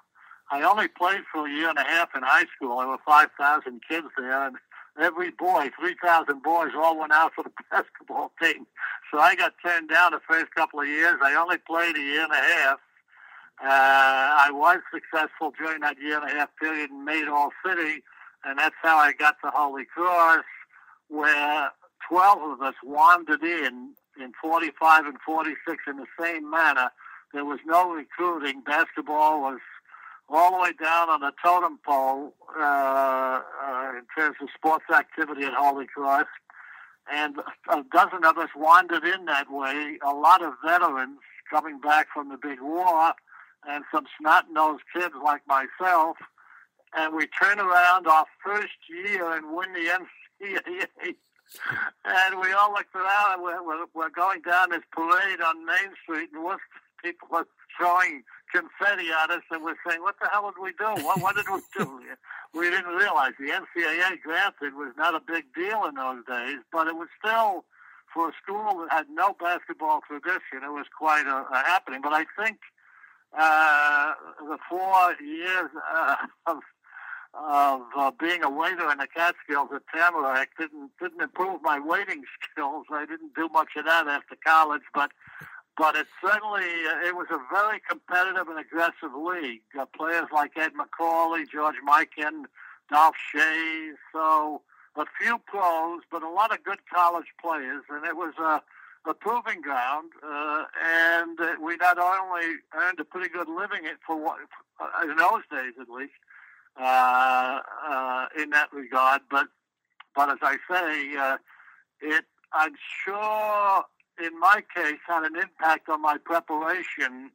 I 0.52 0.62
only 0.64 0.90
played 0.90 1.22
for 1.32 1.48
a 1.48 1.50
year 1.50 1.70
and 1.70 1.80
a 1.80 1.84
half 1.84 2.10
in 2.14 2.22
high 2.22 2.46
school. 2.56 2.80
There 2.80 2.88
were 2.90 2.98
five 3.08 3.30
thousand 3.40 3.82
kids 3.88 4.08
there, 4.18 4.48
and 4.48 4.58
every 5.00 5.32
boy, 5.32 5.70
3,000 5.80 6.44
boys, 6.44 6.72
all 6.78 7.00
went 7.00 7.12
out 7.12 7.32
for 7.34 7.44
the 7.44 7.52
basketball 7.72 8.32
team. 8.42 8.68
So 9.12 9.20
I 9.20 9.36
got 9.36 9.54
turned 9.66 9.90
down 9.90 10.12
the 10.12 10.22
first 10.28 10.54
couple 10.54 10.82
of 10.82 10.88
years. 10.88 11.16
I 11.24 11.36
only 11.36 11.58
played 11.58 11.96
a 11.96 12.00
year 12.00 12.24
and 12.24 12.32
a 12.32 12.36
half. 12.36 12.80
Uh, 13.62 13.68
I 13.68 14.50
was 14.52 14.80
successful 14.94 15.54
during 15.58 15.82
that 15.82 16.00
year 16.02 16.20
and 16.20 16.30
a 16.30 16.34
half 16.34 16.50
period 16.60 16.90
in 16.90 17.06
Maydole 17.06 17.52
City, 17.66 18.04
and 18.44 18.60
that's 18.60 18.76
how 18.82 18.98
I 18.98 19.14
got 19.14 19.38
to 19.44 19.52
Holy 19.52 19.86
Cross, 19.86 20.44
where 21.08 21.70
12 22.10 22.52
of 22.52 22.62
us 22.62 22.76
wandered 22.84 23.44
in 23.44 23.94
in 24.20 24.32
45 24.42 25.06
and 25.06 25.18
46 25.26 25.84
in 25.88 25.98
the 25.98 26.06
same 26.20 26.50
manner. 26.50 26.90
There 27.34 27.46
was 27.46 27.60
no 27.66 27.92
recruiting. 27.92 28.62
Basketball 28.62 29.42
was 29.42 29.60
all 30.30 30.52
the 30.52 30.58
way 30.58 30.72
down 30.82 31.10
on 31.10 31.22
the 31.22 31.34
totem 31.44 31.80
pole 31.86 32.34
uh, 32.58 32.62
uh, 32.62 33.92
in 33.98 34.04
terms 34.18 34.38
of 34.42 34.48
sports 34.56 34.86
activity 34.94 35.44
at 35.44 35.54
Holy 35.54 35.86
Cross. 35.86 36.28
And 37.12 37.38
a 37.70 37.84
dozen 37.92 38.26
of 38.26 38.38
us 38.38 38.50
wandered 38.56 39.04
in 39.04 39.26
that 39.26 39.52
way. 39.52 39.98
A 40.02 40.14
lot 40.14 40.42
of 40.42 40.54
veterans 40.66 41.20
coming 41.50 41.80
back 41.80 42.08
from 42.14 42.30
the 42.30 42.38
big 42.38 42.60
war, 42.62 43.14
and 43.68 43.84
some 43.92 44.06
snot-nosed 44.20 44.84
kids 44.94 45.16
like 45.24 45.42
myself. 45.48 46.18
And 46.96 47.16
we 47.16 47.28
turn 47.28 47.60
around 47.60 48.08
our 48.08 48.26
first 48.44 48.78
year 48.90 49.36
and 49.36 49.56
win 49.56 49.74
the 49.74 49.90
NCAA. 50.42 51.16
and 52.06 52.42
we 52.42 52.52
all 52.54 52.72
looked 52.72 52.96
around 52.96 53.34
and 53.34 53.44
we're, 53.44 53.64
we're, 53.64 53.86
we're 53.94 54.10
going 54.10 54.42
down 54.42 54.70
this 54.70 54.84
parade 54.92 55.42
on 55.42 55.66
Main 55.66 55.94
Street, 56.04 56.30
and 56.34 56.44
Worcester 56.44 56.82
people 57.04 57.28
are 57.34 57.48
throwing 57.78 58.24
confetti 58.52 59.10
at 59.12 59.30
us, 59.30 59.44
and 59.52 59.64
we're 59.64 59.78
saying, 59.88 60.02
"What 60.02 60.16
the 60.20 60.28
hell 60.32 60.52
did 60.52 60.62
we 60.62 60.72
do? 60.74 61.04
What, 61.04 61.22
what 61.22 61.36
did 61.36 61.46
we 61.52 61.62
do?" 61.78 62.02
we 62.54 62.70
didn't 62.70 62.96
realize 62.96 63.34
the 63.38 63.52
NCAA 63.52 64.22
granted 64.24 64.74
was 64.74 64.94
not 64.98 65.14
a 65.14 65.20
big 65.20 65.46
deal 65.54 65.86
in 65.86 65.96
those 65.96 66.24
days, 66.26 66.60
but 66.72 66.88
it 66.88 66.96
was 66.96 67.10
still 67.20 67.66
for 68.14 68.30
a 68.30 68.34
school 68.42 68.80
that 68.80 68.92
had 68.92 69.08
no 69.10 69.36
basketball 69.40 70.02
tradition. 70.08 70.64
It 70.64 70.72
was 70.72 70.88
quite 70.98 71.28
a, 71.28 71.46
a 71.52 71.64
happening. 71.66 72.02
But 72.02 72.14
I 72.14 72.26
think 72.40 72.58
uh, 73.38 74.14
the 74.40 74.58
four 74.70 75.16
years 75.24 75.70
uh, 75.94 76.16
of 76.48 76.60
of 77.38 77.82
uh, 77.98 78.12
being 78.18 78.44
a 78.44 78.50
waiter 78.50 78.90
in 78.90 78.98
the 78.98 79.08
Catskills 79.08 79.70
at 79.76 79.82
Tamarack 79.94 80.52
didn't 80.58 80.92
didn't 81.02 81.22
improve 81.22 81.62
my 81.62 81.80
waiting 81.80 82.24
skills. 82.52 82.86
I 82.92 83.06
didn't 83.06 83.36
do 83.36 83.50
much 83.50 83.70
of 83.76 83.86
that 83.86 84.08
after 84.08 84.36
college, 84.46 84.84
but 84.94 85.12
but 85.78 85.96
it 85.96 86.08
certainly 86.24 86.64
uh, 86.88 87.08
it 87.08 87.16
was 87.16 87.28
a 87.32 87.40
very 87.52 87.82
competitive 87.88 88.48
and 88.48 88.60
aggressive 88.60 89.14
league. 89.16 89.62
Uh, 89.78 89.86
players 89.86 90.28
like 90.34 90.58
Ed 90.58 90.72
Macauley, 90.74 91.46
George 91.52 91.76
Mikan, 91.86 92.46
Dolph 92.90 93.16
Schayes, 93.34 93.96
so 94.14 94.62
a 94.96 95.06
few 95.20 95.38
pros, 95.46 96.02
but 96.10 96.24
a 96.24 96.30
lot 96.30 96.54
of 96.54 96.64
good 96.64 96.80
college 96.94 97.34
players, 97.42 97.84
and 97.90 98.06
it 98.06 98.16
was 98.16 98.34
a, 98.40 98.62
a 99.08 99.14
proving 99.14 99.62
ground. 99.62 100.12
Uh, 100.24 100.66
and 100.84 101.40
we 101.62 101.76
not 101.78 101.98
only 101.98 102.56
earned 102.74 103.00
a 103.00 103.06
pretty 103.06 103.30
good 103.30 103.48
living 103.48 103.86
it 103.86 103.98
for 104.06 104.18
what 104.18 104.40
in 105.04 105.16
those 105.16 105.44
days, 105.52 105.74
at 105.80 105.90
least, 105.90 106.14
uh, 106.78 107.60
uh, 107.88 108.26
in 108.38 108.50
that 108.52 108.72
regard, 108.74 109.22
but 109.30 109.48
but 110.16 110.30
as 110.30 110.38
I 110.42 110.58
say, 110.70 111.18
uh, 111.18 111.38
it 112.02 112.26
I'm 112.54 112.76
sure 113.04 113.86
in 114.24 114.40
my 114.40 114.64
case, 114.74 115.00
had 115.08 115.24
an 115.24 115.36
impact 115.36 115.90
on 115.90 116.02
my 116.02 116.18
preparation 116.18 117.32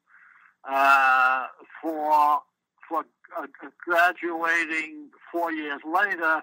uh, 0.69 1.47
for 1.81 2.41
for 2.89 3.05
uh, 3.39 3.47
graduating 3.85 5.11
four 5.31 5.53
years 5.53 5.81
later 5.85 6.43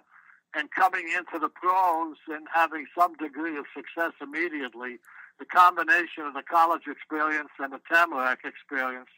and 0.56 0.72
coming 0.72 1.08
into 1.16 1.40
the 1.40 1.50
pros 1.50 2.16
and 2.30 2.48
having 2.54 2.86
some 2.98 3.16
degree 3.16 3.58
of 3.58 3.66
success 3.76 4.14
immediately. 4.22 4.98
The 5.40 5.46
combination 5.46 6.24
of 6.26 6.34
the 6.34 6.44
college 6.44 6.84
experience 6.88 7.50
and 7.60 7.72
the 7.72 7.80
Tamarack 7.92 8.40
experience, 8.44 9.10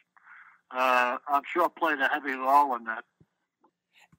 uh, 0.70 1.16
I'm 1.28 1.42
sure, 1.52 1.68
played 1.68 1.98
a 1.98 2.08
heavy 2.08 2.32
role 2.32 2.76
in 2.76 2.84
that. 2.84 3.04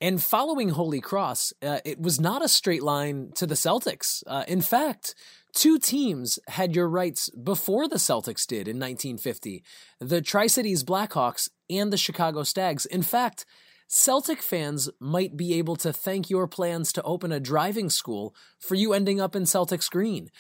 And 0.01 0.21
following 0.21 0.69
Holy 0.69 0.99
Cross, 0.99 1.53
uh, 1.61 1.77
it 1.85 2.01
was 2.01 2.19
not 2.19 2.43
a 2.43 2.47
straight 2.47 2.81
line 2.81 3.31
to 3.35 3.45
the 3.45 3.53
Celtics. 3.53 4.23
Uh, 4.25 4.43
in 4.47 4.61
fact, 4.61 5.13
two 5.53 5.77
teams 5.77 6.39
had 6.47 6.75
your 6.75 6.89
rights 6.89 7.29
before 7.29 7.87
the 7.87 7.97
Celtics 7.97 8.47
did 8.47 8.67
in 8.67 8.79
1950 8.79 9.63
the 9.99 10.21
Tri 10.21 10.47
Cities 10.47 10.83
Blackhawks 10.83 11.49
and 11.69 11.93
the 11.93 11.97
Chicago 11.97 12.41
Stags. 12.41 12.87
In 12.87 13.03
fact, 13.03 13.45
Celtic 13.87 14.41
fans 14.41 14.89
might 14.99 15.37
be 15.37 15.53
able 15.53 15.75
to 15.75 15.93
thank 15.93 16.29
your 16.29 16.47
plans 16.47 16.91
to 16.93 17.03
open 17.03 17.31
a 17.31 17.39
driving 17.39 17.89
school 17.89 18.33
for 18.57 18.73
you 18.73 18.93
ending 18.93 19.21
up 19.21 19.35
in 19.35 19.43
Celtics 19.43 19.89
Green. 19.89 20.31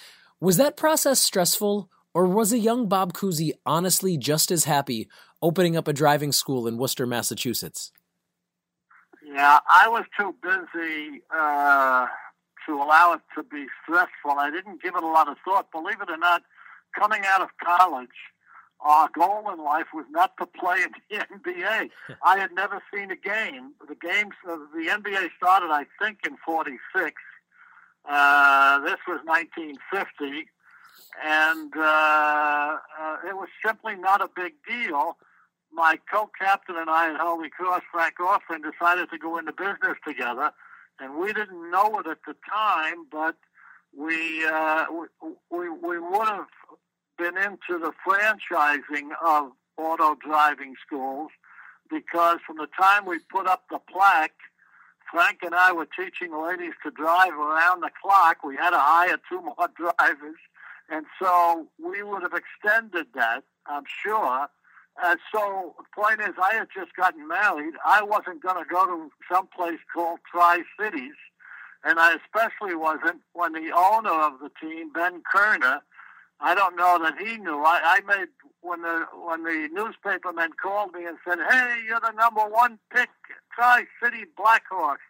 Was 0.41 0.57
that 0.57 0.75
process 0.75 1.19
stressful, 1.19 1.87
or 2.15 2.25
was 2.25 2.51
a 2.51 2.57
young 2.57 2.89
Bob 2.89 3.13
Cousy 3.13 3.51
honestly 3.63 4.17
just 4.17 4.49
as 4.49 4.63
happy 4.63 5.07
opening 5.39 5.77
up 5.77 5.87
a 5.87 5.93
driving 5.93 6.31
school 6.31 6.65
in 6.67 6.79
Worcester, 6.79 7.05
Massachusetts? 7.05 7.91
Yeah, 9.23 9.59
I 9.69 9.87
was 9.87 10.05
too 10.19 10.33
busy 10.41 11.21
uh, 11.29 12.07
to 12.65 12.73
allow 12.73 13.13
it 13.13 13.21
to 13.35 13.43
be 13.43 13.67
stressful. 13.83 14.31
I 14.39 14.49
didn't 14.49 14.81
give 14.81 14.95
it 14.95 15.03
a 15.03 15.07
lot 15.07 15.27
of 15.27 15.37
thought. 15.45 15.71
Believe 15.71 16.01
it 16.01 16.09
or 16.09 16.17
not, 16.17 16.41
coming 16.99 17.21
out 17.23 17.41
of 17.41 17.49
college, 17.63 18.09
our 18.79 19.11
goal 19.13 19.47
in 19.53 19.63
life 19.63 19.93
was 19.93 20.05
not 20.09 20.35
to 20.39 20.47
play 20.47 20.81
in 20.81 20.89
the 21.11 21.17
NBA. 21.53 21.91
I 22.25 22.39
had 22.39 22.51
never 22.55 22.81
seen 22.91 23.11
a 23.11 23.15
game. 23.15 23.73
The 23.87 23.93
games, 23.93 24.33
uh, 24.49 24.57
the 24.73 24.87
NBA 24.89 25.29
started, 25.37 25.67
I 25.67 25.85
think, 26.01 26.21
in 26.25 26.35
'46. 26.43 27.13
Uh, 28.07 28.79
this 28.79 28.97
was 29.07 29.19
1950, 29.25 30.47
and 31.23 31.73
uh, 31.75 32.77
uh, 32.99 33.17
it 33.27 33.35
was 33.35 33.49
simply 33.65 33.95
not 33.95 34.21
a 34.21 34.29
big 34.35 34.53
deal. 34.67 35.17
My 35.73 35.99
co-captain 36.11 36.75
and 36.77 36.89
I 36.89 37.13
at 37.13 37.19
Holy 37.19 37.49
Cross, 37.49 37.83
Frank 37.91 38.15
Oftring, 38.19 38.63
decided 38.63 39.09
to 39.11 39.17
go 39.17 39.37
into 39.37 39.51
business 39.53 39.97
together, 40.05 40.51
and 40.99 41.15
we 41.15 41.31
didn't 41.33 41.71
know 41.71 41.99
it 41.99 42.07
at 42.07 42.19
the 42.27 42.35
time, 42.49 43.05
but 43.11 43.35
we 43.95 44.45
uh, 44.45 44.85
we, 45.49 45.69
we 45.69 45.99
would 45.99 46.27
have 46.27 46.47
been 47.17 47.37
into 47.37 47.77
the 47.79 47.91
franchising 48.05 49.09
of 49.25 49.51
auto 49.77 50.15
driving 50.15 50.75
schools 50.85 51.29
because 51.89 52.39
from 52.45 52.57
the 52.57 52.67
time 52.79 53.05
we 53.05 53.19
put 53.31 53.47
up 53.47 53.65
the 53.69 53.79
plaque, 53.91 54.31
Frank 55.11 55.39
and 55.43 55.53
I 55.53 55.73
were 55.73 55.87
teaching 55.87 56.31
ladies 56.33 56.73
to 56.83 56.91
drive 56.91 57.33
around 57.33 57.81
the 57.81 57.91
clock. 58.01 58.43
We 58.43 58.55
had 58.55 58.71
to 58.71 58.79
hire 58.79 59.17
two 59.29 59.41
more 59.41 59.67
drivers, 59.75 60.37
and 60.89 61.05
so 61.21 61.67
we 61.83 62.01
would 62.03 62.21
have 62.23 62.33
extended 62.33 63.07
that, 63.15 63.43
I'm 63.67 63.83
sure 64.03 64.47
and 65.01 65.19
so 65.33 65.75
the 65.77 66.01
point 66.01 66.21
is, 66.21 66.35
I 66.41 66.55
had 66.55 66.67
just 66.75 66.95
gotten 66.95 67.27
married. 67.27 67.73
I 67.85 68.03
wasn't 68.03 68.41
going 68.41 68.63
to 68.63 68.69
go 68.69 68.85
to 68.85 69.09
some 69.31 69.47
place 69.47 69.79
called 69.93 70.19
Tri 70.29 70.61
Cities, 70.79 71.15
and 71.83 71.99
I 71.99 72.15
especially 72.15 72.75
wasn't 72.75 73.21
when 73.33 73.53
the 73.53 73.71
owner 73.75 74.11
of 74.11 74.33
the 74.39 74.51
team, 74.61 74.91
Ben 74.91 75.21
Kerner, 75.31 75.81
I 76.39 76.55
don't 76.55 76.75
know 76.75 76.99
that 77.01 77.17
he 77.19 77.37
knew. 77.37 77.63
I, 77.63 77.99
I 77.99 78.01
made 78.05 78.27
when 78.61 78.81
the 78.81 79.05
when 79.13 79.43
the 79.43 79.69
newspapermen 79.71 80.51
called 80.61 80.93
me 80.93 81.05
and 81.05 81.17
said, 81.27 81.39
"Hey, 81.49 81.81
you're 81.87 81.99
the 81.99 82.11
number 82.11 82.41
one 82.41 82.79
pick, 82.93 83.09
Tri 83.55 83.85
City 84.01 84.25
Blackhawks." 84.37 85.05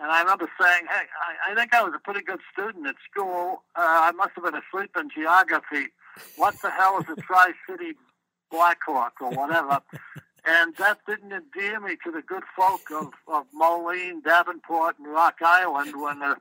And 0.00 0.12
I 0.12 0.20
remember 0.20 0.48
saying, 0.60 0.84
"Hey, 0.88 1.06
I, 1.46 1.52
I 1.52 1.54
think 1.54 1.74
I 1.74 1.82
was 1.82 1.92
a 1.94 1.98
pretty 1.98 2.22
good 2.22 2.40
student 2.52 2.86
at 2.86 2.96
school. 3.10 3.62
Uh, 3.74 4.08
I 4.08 4.12
must 4.12 4.30
have 4.36 4.44
been 4.44 4.54
asleep 4.54 4.96
in 4.96 5.10
geography. 5.10 5.88
What 6.36 6.60
the 6.62 6.70
hell 6.70 6.98
is 6.98 7.06
a 7.08 7.20
Tri 7.20 7.52
City 7.68 7.94
Blackhawk 8.50 9.14
or 9.20 9.30
whatever. 9.30 9.80
and 10.46 10.74
that 10.76 10.98
didn't 11.06 11.32
endear 11.32 11.80
me 11.80 11.96
to 12.04 12.10
the 12.10 12.22
good 12.22 12.44
folk 12.56 12.90
of, 12.90 13.12
of 13.26 13.46
Moline, 13.52 14.20
Davenport, 14.22 14.98
and 14.98 15.08
Rock 15.08 15.36
Island 15.42 16.00
when 16.00 16.20
the, 16.20 16.36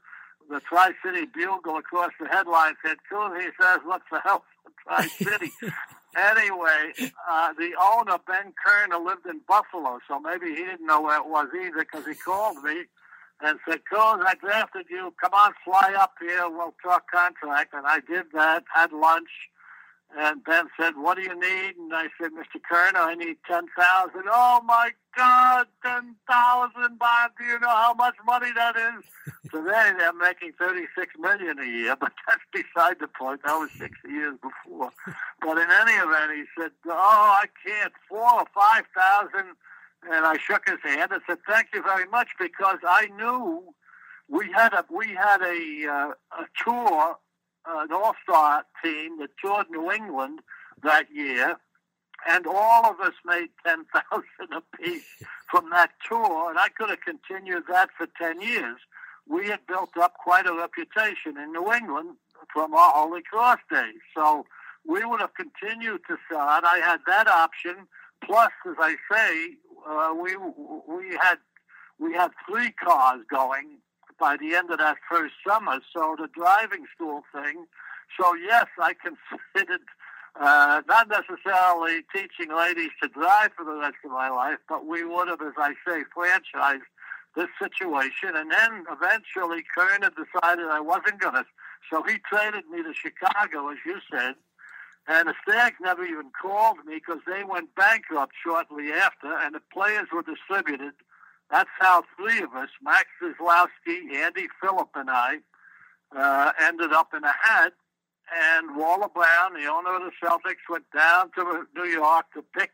the 0.50 0.60
Tri 0.62 0.92
City 1.04 1.26
Bugle 1.26 1.78
across 1.78 2.12
the 2.20 2.28
headline 2.28 2.76
said, 2.86 2.98
Cool, 3.10 3.34
he 3.36 3.48
says, 3.60 3.80
what 3.84 4.02
the 4.12 4.20
hell 4.22 4.44
Tri 4.84 5.08
City? 5.08 5.52
anyway, 6.18 7.12
uh, 7.30 7.54
the 7.54 7.72
owner, 7.82 8.18
Ben 8.28 8.54
Kerner, 8.66 8.98
lived 8.98 9.26
in 9.26 9.42
Buffalo, 9.48 10.00
so 10.08 10.20
maybe 10.20 10.48
he 10.48 10.66
didn't 10.66 10.86
know 10.86 11.02
where 11.02 11.18
it 11.18 11.28
was 11.28 11.48
either 11.54 11.80
because 11.80 12.06
he 12.06 12.16
called 12.16 12.64
me 12.64 12.86
and 13.42 13.60
said, 13.68 13.82
Cooz, 13.92 14.26
I 14.26 14.34
drafted 14.42 14.88
you. 14.90 15.14
Come 15.22 15.34
on, 15.34 15.54
fly 15.64 15.94
up 15.98 16.16
here. 16.20 16.50
We'll 16.50 16.74
talk 16.84 17.10
contract. 17.12 17.74
And 17.74 17.86
I 17.86 18.00
did 18.00 18.26
that, 18.34 18.64
had 18.74 18.92
lunch 18.92 19.30
and 20.16 20.44
Ben 20.44 20.68
said, 20.80 20.96
"What 20.96 21.18
do 21.18 21.24
you 21.24 21.40
need?" 21.40 21.76
And 21.78 21.94
I 21.94 22.08
said, 22.20 22.32
"Mr. 22.32 22.62
Kerner, 22.70 23.00
I 23.00 23.16
need 23.16 23.38
ten 23.48 23.68
thousand. 23.78 24.24
Oh 24.32 24.62
my 24.64 24.92
God, 25.16 25.68
ten 25.84 26.16
thousand, 26.30 26.98
Bob! 27.00 27.32
Do 27.38 27.46
you 27.46 27.60
know 27.60 27.70
how 27.70 27.94
much 27.94 28.16
money 28.26 28.52
that 28.56 28.76
is? 28.76 29.34
Today 29.52 29.92
they're 29.98 30.14
making 30.14 30.54
thirty-six 30.60 31.14
million 31.20 31.60
a 31.60 31.66
year, 31.66 31.96
but 32.00 32.12
that's 32.28 32.42
beside 32.52 33.00
the 33.00 33.08
point. 33.08 33.42
That 33.44 33.56
was 33.56 33.70
six 33.78 33.98
years 34.08 34.36
before. 34.42 34.92
But 35.42 35.58
in 35.58 35.68
any 35.70 35.94
event, 35.94 36.32
he 36.36 36.44
said, 36.60 36.72
"Oh, 36.88 36.92
I 36.92 37.46
can't. 37.66 37.94
Four 38.10 38.42
or 38.42 38.46
five 38.54 38.86
thousand. 38.96 39.56
And 40.10 40.26
I 40.26 40.38
shook 40.38 40.70
his 40.70 40.80
hand 40.84 41.12
and 41.12 41.22
said, 41.28 41.40
"Thank 41.48 41.70
you 41.74 41.82
very 41.82 42.08
much," 42.08 42.30
because 42.40 42.78
I 42.88 43.08
knew 43.18 43.74
we 44.30 44.52
had 44.52 44.74
a 44.74 44.86
we 44.90 45.16
had 45.16 45.42
a 45.42 45.88
uh, 45.90 46.42
a 46.42 46.46
tour 46.64 47.18
uh, 47.68 47.80
an 47.80 47.92
all-star 47.92 48.66
team 48.84 49.20
that 49.20 49.30
toured 49.44 49.70
New 49.70 49.92
England 49.92 50.40
that 50.84 51.08
year, 51.14 51.58
and 52.28 52.46
all 52.48 52.86
of 52.86 53.00
us 53.00 53.14
made 53.26 53.50
ten 53.66 53.86
thousand 53.86 54.54
apiece 54.74 55.06
from 55.50 55.70
that 55.72 55.92
tour, 56.08 56.50
and 56.50 56.60
I 56.60 56.70
could 56.70 56.90
have 56.90 57.02
continued 57.02 57.64
that 57.70 57.90
for 57.98 58.08
ten 58.20 58.42
years. 58.42 58.78
We 59.30 59.48
had 59.48 59.66
built 59.68 59.92
up 59.98 60.14
quite 60.16 60.48
a 60.48 60.54
reputation 60.54 61.38
in 61.38 61.52
New 61.52 61.72
England 61.74 62.16
from 62.54 62.74
our 62.74 62.94
Holy 62.94 63.22
Cross 63.22 63.60
days, 63.70 64.00
so 64.16 64.46
we 64.88 65.04
would 65.04 65.20
have 65.20 65.34
continued 65.34 66.02
to 66.08 66.18
sell 66.32 66.58
it. 66.58 66.64
I 66.64 66.78
had 66.78 67.00
that 67.08 67.28
option. 67.28 67.88
Plus, 68.24 68.52
as 68.68 68.76
I 68.80 68.96
say, 69.12 69.58
uh, 69.88 70.14
we 70.14 70.36
we 70.36 71.18
had 71.22 71.38
we 72.00 72.14
had 72.14 72.32
three 72.48 72.72
cars 72.72 73.22
going 73.30 73.78
by 74.20 74.38
the 74.38 74.56
end 74.56 74.72
of 74.72 74.80
that 74.80 74.98
first 75.10 75.34
summer. 75.48 75.80
So 75.94 76.16
the 76.18 76.28
driving 76.34 76.86
school 76.96 77.24
thing. 77.34 77.66
So 78.20 78.34
yes, 78.36 78.66
I 78.80 78.94
considered 79.54 79.82
uh, 80.40 80.82
not 80.88 81.10
necessarily 81.10 82.04
teaching 82.14 82.56
ladies 82.56 82.92
to 83.02 83.10
drive 83.10 83.52
for 83.56 83.66
the 83.66 83.74
rest 83.74 83.96
of 84.06 84.12
my 84.12 84.30
life, 84.30 84.60
but 84.70 84.86
we 84.86 85.04
would 85.04 85.28
have, 85.28 85.42
as 85.42 85.54
I 85.58 85.74
say, 85.86 86.04
franchised 86.16 86.82
this 87.38 87.48
situation. 87.62 88.36
And 88.36 88.52
then 88.52 88.86
eventually, 88.92 89.64
Kerner 89.76 90.12
decided 90.12 90.68
I 90.68 90.82
wasn't 90.82 91.22
going 91.22 91.36
to. 91.36 91.46
So 91.90 92.04
he 92.04 92.18
traded 92.30 92.68
me 92.70 92.84
to 92.84 92.94
Chicago, 92.94 93.70
as 93.70 93.78
you 93.86 94.00
said. 94.12 94.36
And 95.08 95.30
the 95.30 95.36
Stags 95.48 95.78
never 95.80 96.04
even 96.04 96.32
called 96.42 96.80
me 96.86 96.96
because 96.96 97.22
they 97.26 97.46
went 97.46 97.74
bankrupt 97.76 98.34
shortly 98.44 98.92
after, 98.92 99.38
and 99.38 99.56
the 99.56 99.62
players 99.72 100.08
were 100.12 100.24
distributed 100.24 100.94
that's 101.50 101.70
how 101.80 102.04
three 102.18 102.42
of 102.42 102.54
us, 102.54 102.70
Max 102.82 103.06
Kozlowski, 103.22 104.14
Andy 104.14 104.48
Phillip, 104.62 104.90
and 104.96 105.10
I, 105.10 105.38
uh, 106.16 106.52
ended 106.62 106.92
up 106.92 107.14
in 107.16 107.24
a 107.24 107.34
hat. 107.42 107.74
And 108.36 108.76
Walter 108.76 109.08
Brown, 109.14 109.54
the 109.54 109.68
owner 109.68 109.96
of 109.96 110.02
the 110.02 110.12
Celtics, 110.22 110.68
went 110.70 110.84
down 110.94 111.32
to 111.36 111.66
New 111.76 111.86
York 111.86 112.26
to 112.34 112.42
pick. 112.42 112.72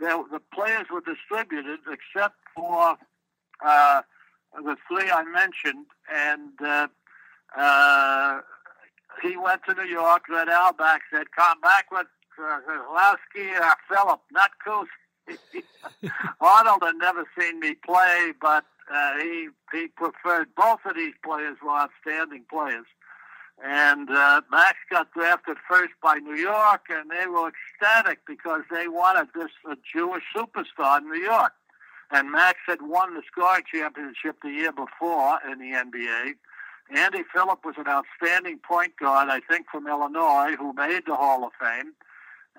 The, 0.00 0.24
the 0.32 0.40
players 0.52 0.86
were 0.92 1.02
distributed 1.02 1.80
except 1.86 2.34
for 2.56 2.96
uh, 3.64 4.02
the 4.54 4.76
three 4.88 5.10
I 5.10 5.24
mentioned, 5.24 5.86
and 6.12 6.52
uh, 6.60 6.88
uh, 7.56 8.40
he 9.22 9.36
went 9.36 9.62
to 9.68 9.74
New 9.74 9.88
York. 9.88 10.28
Red 10.28 10.48
Auerbach 10.48 11.00
said, 11.12 11.30
"Come 11.36 11.60
back 11.60 11.90
with 11.90 12.06
uh, 12.38 12.58
Lasky 12.94 13.50
or 13.60 13.74
Phillip, 13.88 14.20
not 14.32 14.50
Cooz." 14.64 14.88
Arnold 16.40 16.82
had 16.82 16.96
never 16.96 17.24
seen 17.38 17.60
me 17.60 17.74
play, 17.74 18.32
but 18.40 18.64
uh, 18.92 19.16
he 19.18 19.48
he 19.72 19.88
preferred 19.88 20.48
both 20.56 20.80
of 20.84 20.96
these 20.96 21.14
players 21.24 21.56
were 21.62 21.70
outstanding 21.70 22.44
players. 22.50 22.86
And 23.62 24.08
uh, 24.08 24.40
Max 24.50 24.78
got 24.90 25.12
drafted 25.12 25.58
first 25.68 25.92
by 26.02 26.16
New 26.16 26.34
York, 26.34 26.86
and 26.88 27.10
they 27.10 27.26
were 27.26 27.50
ecstatic 27.50 28.20
because 28.26 28.62
they 28.70 28.88
wanted 28.88 29.28
this 29.34 29.50
a 29.70 29.76
Jewish 29.92 30.24
superstar 30.34 30.98
in 30.98 31.10
New 31.10 31.18
York. 31.18 31.52
And 32.10 32.32
Max 32.32 32.58
had 32.66 32.82
won 32.82 33.14
the 33.14 33.22
scoring 33.30 33.62
championship 33.72 34.36
the 34.42 34.50
year 34.50 34.72
before 34.72 35.38
in 35.50 35.58
the 35.58 35.72
NBA. 35.76 36.34
Andy 36.94 37.22
Phillip 37.32 37.64
was 37.64 37.76
an 37.78 37.86
outstanding 37.86 38.58
point 38.58 38.96
guard, 38.96 39.28
I 39.28 39.40
think, 39.40 39.66
from 39.70 39.86
Illinois, 39.86 40.56
who 40.58 40.72
made 40.72 41.02
the 41.06 41.14
Hall 41.14 41.44
of 41.44 41.52
Fame. 41.60 41.92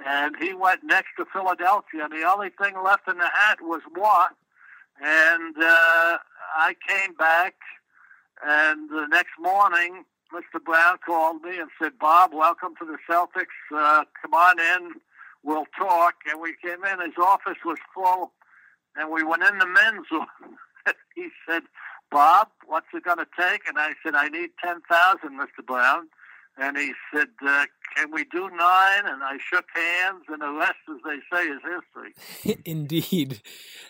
And 0.06 0.36
he 0.40 0.54
went 0.54 0.84
next 0.84 1.10
to 1.18 1.26
Philadelphia, 1.26 2.06
and 2.06 2.14
the 2.14 2.24
only 2.24 2.50
thing 2.50 2.76
left 2.84 3.08
in 3.10 3.18
the 3.18 3.28
hat 3.28 3.60
was 3.62 3.82
Moi. 3.94 4.28
And 5.02 5.56
uh, 5.58 6.18
I 6.56 6.76
came 6.88 7.14
back, 7.16 7.56
and 8.46 8.90
the 8.90 9.08
next 9.08 9.34
morning, 9.40 10.06
Mr. 10.34 10.64
Brown 10.64 10.98
called 11.06 11.42
me 11.42 11.60
and 11.60 11.70
said, 11.82 12.00
Bob, 12.00 12.34
welcome 12.34 12.74
to 12.80 12.86
the 12.86 12.98
Celtics. 13.10 13.46
Uh, 13.76 14.06
come 14.22 14.34
on 14.34 14.60
in. 14.60 14.94
We'll 15.44 15.66
talk. 15.78 16.16
And 16.30 16.40
we 16.40 16.56
came 16.64 16.86
in. 16.86 17.02
His 17.02 17.18
office 17.22 17.58
was 17.66 17.78
full, 17.94 18.32
and 18.96 19.12
we 19.12 19.24
went 19.24 19.44
in 19.44 19.58
the 19.58 19.68
men's 19.68 20.06
room. 20.12 20.28
he 21.16 21.28
said, 21.48 21.64
Bob, 22.12 22.50
what's 22.66 22.88
it 22.94 23.04
going 23.04 23.20
to 23.20 23.28
take? 23.40 23.62
And 23.68 23.78
I 23.78 23.94
said, 24.04 24.16
I 24.16 24.28
need 24.28 24.50
10000 24.64 25.40
Mr. 25.40 25.66
Brown. 25.66 26.08
And 26.58 26.78
he 26.78 26.92
said, 27.14 27.30
uh, 27.48 27.66
can 27.96 28.12
we 28.12 28.26
do 28.26 28.50
nine? 28.50 29.06
And 29.06 29.24
I 29.24 29.38
shook 29.40 29.66
hands, 29.74 30.24
and 30.28 30.42
the 30.42 30.52
rest, 30.52 30.74
as 30.90 30.98
they 31.06 31.18
say, 31.36 31.44
is 31.46 31.62
history. 32.44 32.62
Indeed. 32.66 33.42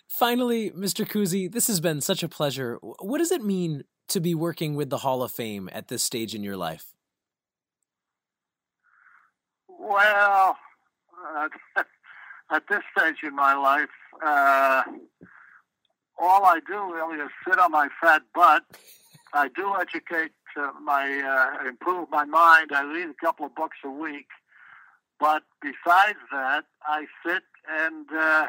Finally, 0.08 0.70
Mr. 0.72 1.06
Cousy, 1.06 1.52
this 1.52 1.68
has 1.68 1.80
been 1.80 2.02
such 2.02 2.22
a 2.22 2.30
pleasure. 2.30 2.78
What 2.82 3.18
does 3.18 3.32
it 3.32 3.44
mean 3.44 3.84
to 4.10 4.20
be 4.20 4.36
working 4.36 4.76
with 4.76 4.90
the 4.90 5.00
Hall 5.00 5.24
of 5.24 5.32
Fame 5.32 5.70
at 5.72 5.88
this 5.88 6.04
stage 6.04 6.36
in 6.36 6.44
your 6.44 6.58
life? 6.58 6.94
Well, 9.68 10.58
uh, 11.76 11.84
at 12.52 12.64
this 12.70 12.82
stage 12.98 13.18
in 13.24 13.36
my 13.36 13.54
life, 13.56 13.90
uh, 14.26 14.84
all 16.20 16.46
I 16.46 16.60
do 16.68 16.94
really 16.94 17.20
is 17.20 17.32
sit 17.48 17.58
on 17.60 17.72
my 17.72 17.88
fat 18.02 18.24
butt. 18.36 18.64
I 19.34 19.48
do 19.48 19.76
educate 19.80 20.34
uh, 20.58 20.72
my, 20.84 21.58
uh, 21.64 21.68
improve 21.68 22.10
my 22.12 22.26
mind. 22.26 22.72
I 22.74 22.84
read 22.84 23.10
a 23.10 23.26
couple 23.26 23.46
of 23.46 23.56
books 23.56 23.78
a 23.84 23.90
week. 23.90 24.28
But 25.20 25.44
besides 25.62 26.18
that, 26.32 26.66
I 26.84 27.06
sit 27.26 27.44
and 27.70 28.08
uh, 28.12 28.48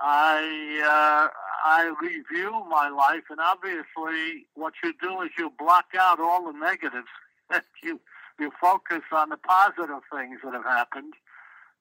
I 0.00 0.80
uh, 0.84 1.28
I 1.64 1.92
review 2.00 2.52
my 2.68 2.88
life, 2.88 3.24
and 3.30 3.40
obviously, 3.40 4.46
what 4.54 4.74
you 4.82 4.94
do 5.02 5.22
is 5.22 5.30
you 5.36 5.52
block 5.58 5.86
out 5.98 6.20
all 6.20 6.52
the 6.52 6.58
negatives. 6.58 7.08
you 7.82 8.00
you 8.38 8.52
focus 8.60 9.02
on 9.12 9.30
the 9.30 9.36
positive 9.36 10.02
things 10.12 10.38
that 10.44 10.54
have 10.54 10.64
happened, 10.64 11.14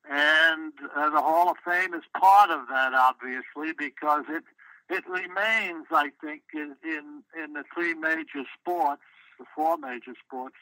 and 0.10 0.74
uh, 0.96 1.10
the 1.10 1.22
Hall 1.22 1.50
of 1.50 1.58
Fame 1.65 1.93
is 1.93 2.03
part 2.20 2.50
of 2.50 2.67
that, 2.70 2.93
obviously, 2.93 3.74
because 3.77 4.24
it 4.29 4.43
it 4.89 5.08
remains, 5.08 5.86
I 5.91 6.12
think, 6.22 6.41
in 6.53 6.75
in, 6.84 7.24
in 7.41 7.53
the 7.53 7.63
three 7.74 7.93
major 7.93 8.43
sports, 8.60 9.01
the 9.39 9.46
four 9.55 9.77
major 9.77 10.13
sports. 10.25 10.55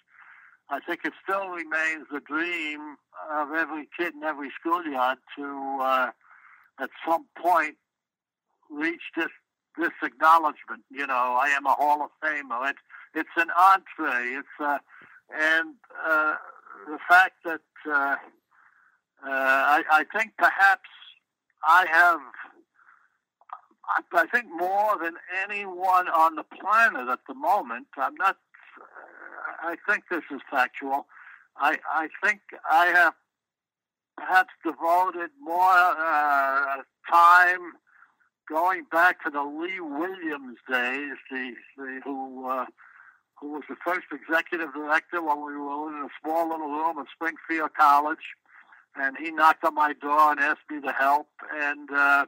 I 0.69 0.79
think 0.79 1.01
it 1.03 1.13
still 1.23 1.49
remains 1.49 2.07
the 2.11 2.19
dream 2.19 2.97
of 3.31 3.53
every 3.53 3.87
kid 3.97 4.13
in 4.13 4.23
every 4.23 4.51
schoolyard 4.59 5.17
to, 5.35 5.79
uh, 5.81 6.11
at 6.79 6.91
some 7.07 7.25
point, 7.35 7.75
reach 8.69 9.01
this 9.15 9.29
this 9.77 9.91
acknowledgement. 10.03 10.83
You 10.91 11.07
know, 11.07 11.39
I 11.41 11.49
am 11.49 11.65
a 11.65 11.73
Hall 11.73 12.03
of 12.03 12.09
Famer. 12.23 12.69
It's 12.69 12.79
it's 13.15 13.29
an 13.37 13.49
entree. 13.57 14.37
It's 14.37 14.47
uh, 14.59 14.77
and 15.33 15.75
uh, 16.05 16.35
the 16.87 16.99
fact 17.07 17.43
that 17.45 17.61
uh, 17.91 18.15
I, 19.23 19.83
I 19.91 20.03
think 20.15 20.33
perhaps 20.37 20.89
I 21.63 21.85
have 21.89 22.19
I 24.15 24.27
think 24.27 24.45
more 24.55 24.97
than 25.01 25.15
anyone 25.43 26.07
on 26.09 26.35
the 26.35 26.43
planet 26.43 27.09
at 27.09 27.19
the 27.27 27.33
moment. 27.33 27.87
I'm 27.97 28.15
not. 28.15 28.37
I 29.61 29.75
think 29.87 30.03
this 30.09 30.23
is 30.31 30.41
factual. 30.49 31.07
I 31.57 31.79
I 31.89 32.07
think 32.23 32.41
I 32.69 32.87
have 32.87 33.13
perhaps 34.17 34.53
devoted 34.63 35.31
more 35.41 35.73
uh, 35.73 36.77
time 37.09 37.73
going 38.47 38.85
back 38.91 39.23
to 39.23 39.29
the 39.29 39.43
Lee 39.43 39.79
Williams 39.79 40.57
days, 40.69 41.17
the, 41.31 41.53
the 41.77 42.01
who 42.03 42.47
uh, 42.47 42.65
who 43.39 43.53
was 43.53 43.63
the 43.69 43.75
first 43.83 44.07
executive 44.11 44.73
director 44.73 45.21
when 45.21 45.45
we 45.45 45.57
were 45.57 45.89
in 45.89 46.05
a 46.05 46.09
small 46.21 46.49
little 46.49 46.69
room 46.69 46.99
at 46.99 47.07
Springfield 47.13 47.73
College, 47.77 48.35
and 48.95 49.17
he 49.17 49.31
knocked 49.31 49.63
on 49.63 49.75
my 49.75 49.93
door 49.93 50.31
and 50.31 50.39
asked 50.39 50.69
me 50.69 50.81
to 50.81 50.91
help, 50.91 51.27
and 51.53 51.89
uh, 51.91 52.25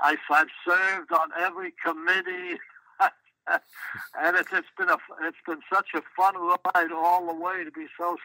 I, 0.00 0.16
I've 0.30 0.48
served 0.66 1.12
on 1.12 1.30
every 1.40 1.72
committee. 1.84 2.58
and 3.48 4.36
it's, 4.36 4.48
it's 4.52 4.68
been 4.76 4.88
a 4.88 4.98
it's 5.22 5.36
been 5.46 5.60
such 5.72 5.88
a 5.94 6.02
fun 6.16 6.34
ride 6.36 6.92
all 6.92 7.26
the 7.26 7.34
way 7.34 7.62
to 7.62 7.70
be 7.70 7.86
so 7.96 8.16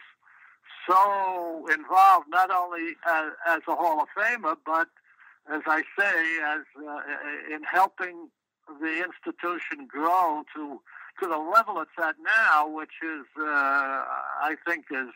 so 0.88 1.66
involved 1.72 2.26
not 2.28 2.50
only 2.50 2.96
as, 3.08 3.32
as 3.46 3.60
a 3.68 3.74
Hall 3.76 4.00
of 4.02 4.08
Famer 4.16 4.56
but 4.66 4.88
as 5.52 5.62
I 5.66 5.82
say 5.96 6.38
as 6.44 6.62
uh, 6.76 7.54
in 7.54 7.62
helping 7.62 8.28
the 8.80 9.04
institution 9.04 9.86
grow 9.86 10.42
to 10.54 10.80
to 11.20 11.28
the 11.28 11.36
level 11.36 11.80
it's 11.80 11.90
at 11.98 12.16
now, 12.24 12.68
which 12.68 13.02
is 13.02 13.26
uh, 13.38 13.44
I 13.44 14.56
think 14.66 14.86
is 14.90 15.12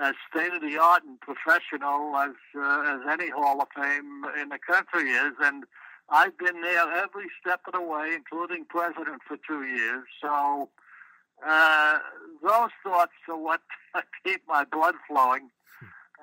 as 0.00 0.14
state 0.30 0.52
of 0.52 0.62
the 0.62 0.76
art 0.76 1.02
and 1.04 1.20
professional 1.20 2.16
as 2.16 2.34
uh, 2.56 2.82
as 2.86 3.00
any 3.08 3.30
Hall 3.30 3.60
of 3.60 3.68
Fame 3.74 4.24
in 4.40 4.48
the 4.50 4.58
country 4.58 5.10
is, 5.10 5.32
and 5.40 5.64
I've 6.08 6.36
been 6.38 6.60
there 6.62 6.92
every 6.92 7.26
step 7.40 7.60
of 7.66 7.72
the 7.72 7.80
way, 7.80 8.14
including 8.14 8.64
president 8.66 9.22
for 9.26 9.36
two 9.46 9.64
years. 9.64 10.04
So 10.20 10.68
uh, 11.46 11.98
those 12.42 12.70
thoughts 12.84 13.12
are 13.28 13.38
what 13.38 13.60
keep 14.24 14.42
my 14.46 14.64
blood 14.64 14.94
flowing 15.08 15.50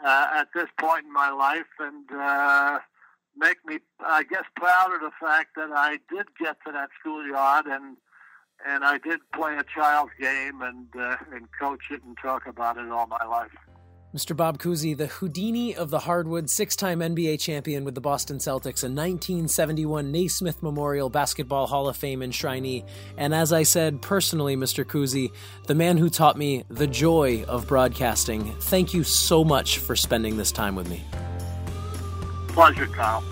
uh, 0.03 0.27
at 0.33 0.49
this 0.53 0.69
point 0.79 1.05
in 1.05 1.13
my 1.13 1.29
life, 1.29 1.65
and 1.79 2.05
uh, 2.11 2.79
make 3.37 3.57
me, 3.65 3.79
I 3.99 4.23
guess, 4.23 4.43
proud 4.55 4.93
of 4.93 5.01
the 5.01 5.11
fact 5.19 5.55
that 5.55 5.71
I 5.71 5.99
did 6.09 6.27
get 6.39 6.57
to 6.65 6.71
that 6.71 6.89
schoolyard 6.99 7.65
and 7.65 7.97
and 8.65 8.83
I 8.83 8.97
did 8.97 9.19
play 9.33 9.57
a 9.57 9.63
child's 9.63 10.11
game 10.19 10.61
and 10.61 10.87
uh, 10.97 11.17
and 11.31 11.47
coach 11.59 11.83
it 11.91 12.03
and 12.03 12.17
talk 12.21 12.47
about 12.47 12.77
it 12.77 12.89
all 12.89 13.07
my 13.07 13.25
life. 13.25 13.51
Mr. 14.15 14.37
Bob 14.37 14.59
Cousy, 14.59 14.95
the 14.95 15.07
Houdini 15.07 15.75
of 15.75 15.89
the 15.89 15.97
hardwood, 15.97 16.47
six 16.47 16.75
time 16.75 16.99
NBA 16.99 17.39
champion 17.39 17.83
with 17.83 17.95
the 17.95 18.01
Boston 18.01 18.37
Celtics, 18.37 18.83
a 18.83 18.87
1971 18.87 20.11
Naismith 20.11 20.61
Memorial 20.61 21.09
Basketball 21.09 21.65
Hall 21.65 21.87
of 21.87 21.97
Fame 21.97 22.19
enshrinee, 22.19 22.85
and 23.17 23.33
as 23.33 23.51
I 23.51 23.63
said 23.63 24.03
personally, 24.03 24.55
Mr. 24.55 24.85
Cousy, 24.85 25.31
the 25.65 25.73
man 25.73 25.97
who 25.97 26.11
taught 26.11 26.37
me 26.37 26.63
the 26.69 26.85
joy 26.85 27.43
of 27.47 27.67
broadcasting. 27.67 28.53
Thank 28.61 28.93
you 28.93 29.03
so 29.03 29.43
much 29.43 29.79
for 29.79 29.95
spending 29.95 30.37
this 30.37 30.51
time 30.51 30.75
with 30.75 30.87
me. 30.87 31.01
Pleasure, 32.49 32.85
Kyle. 32.85 33.23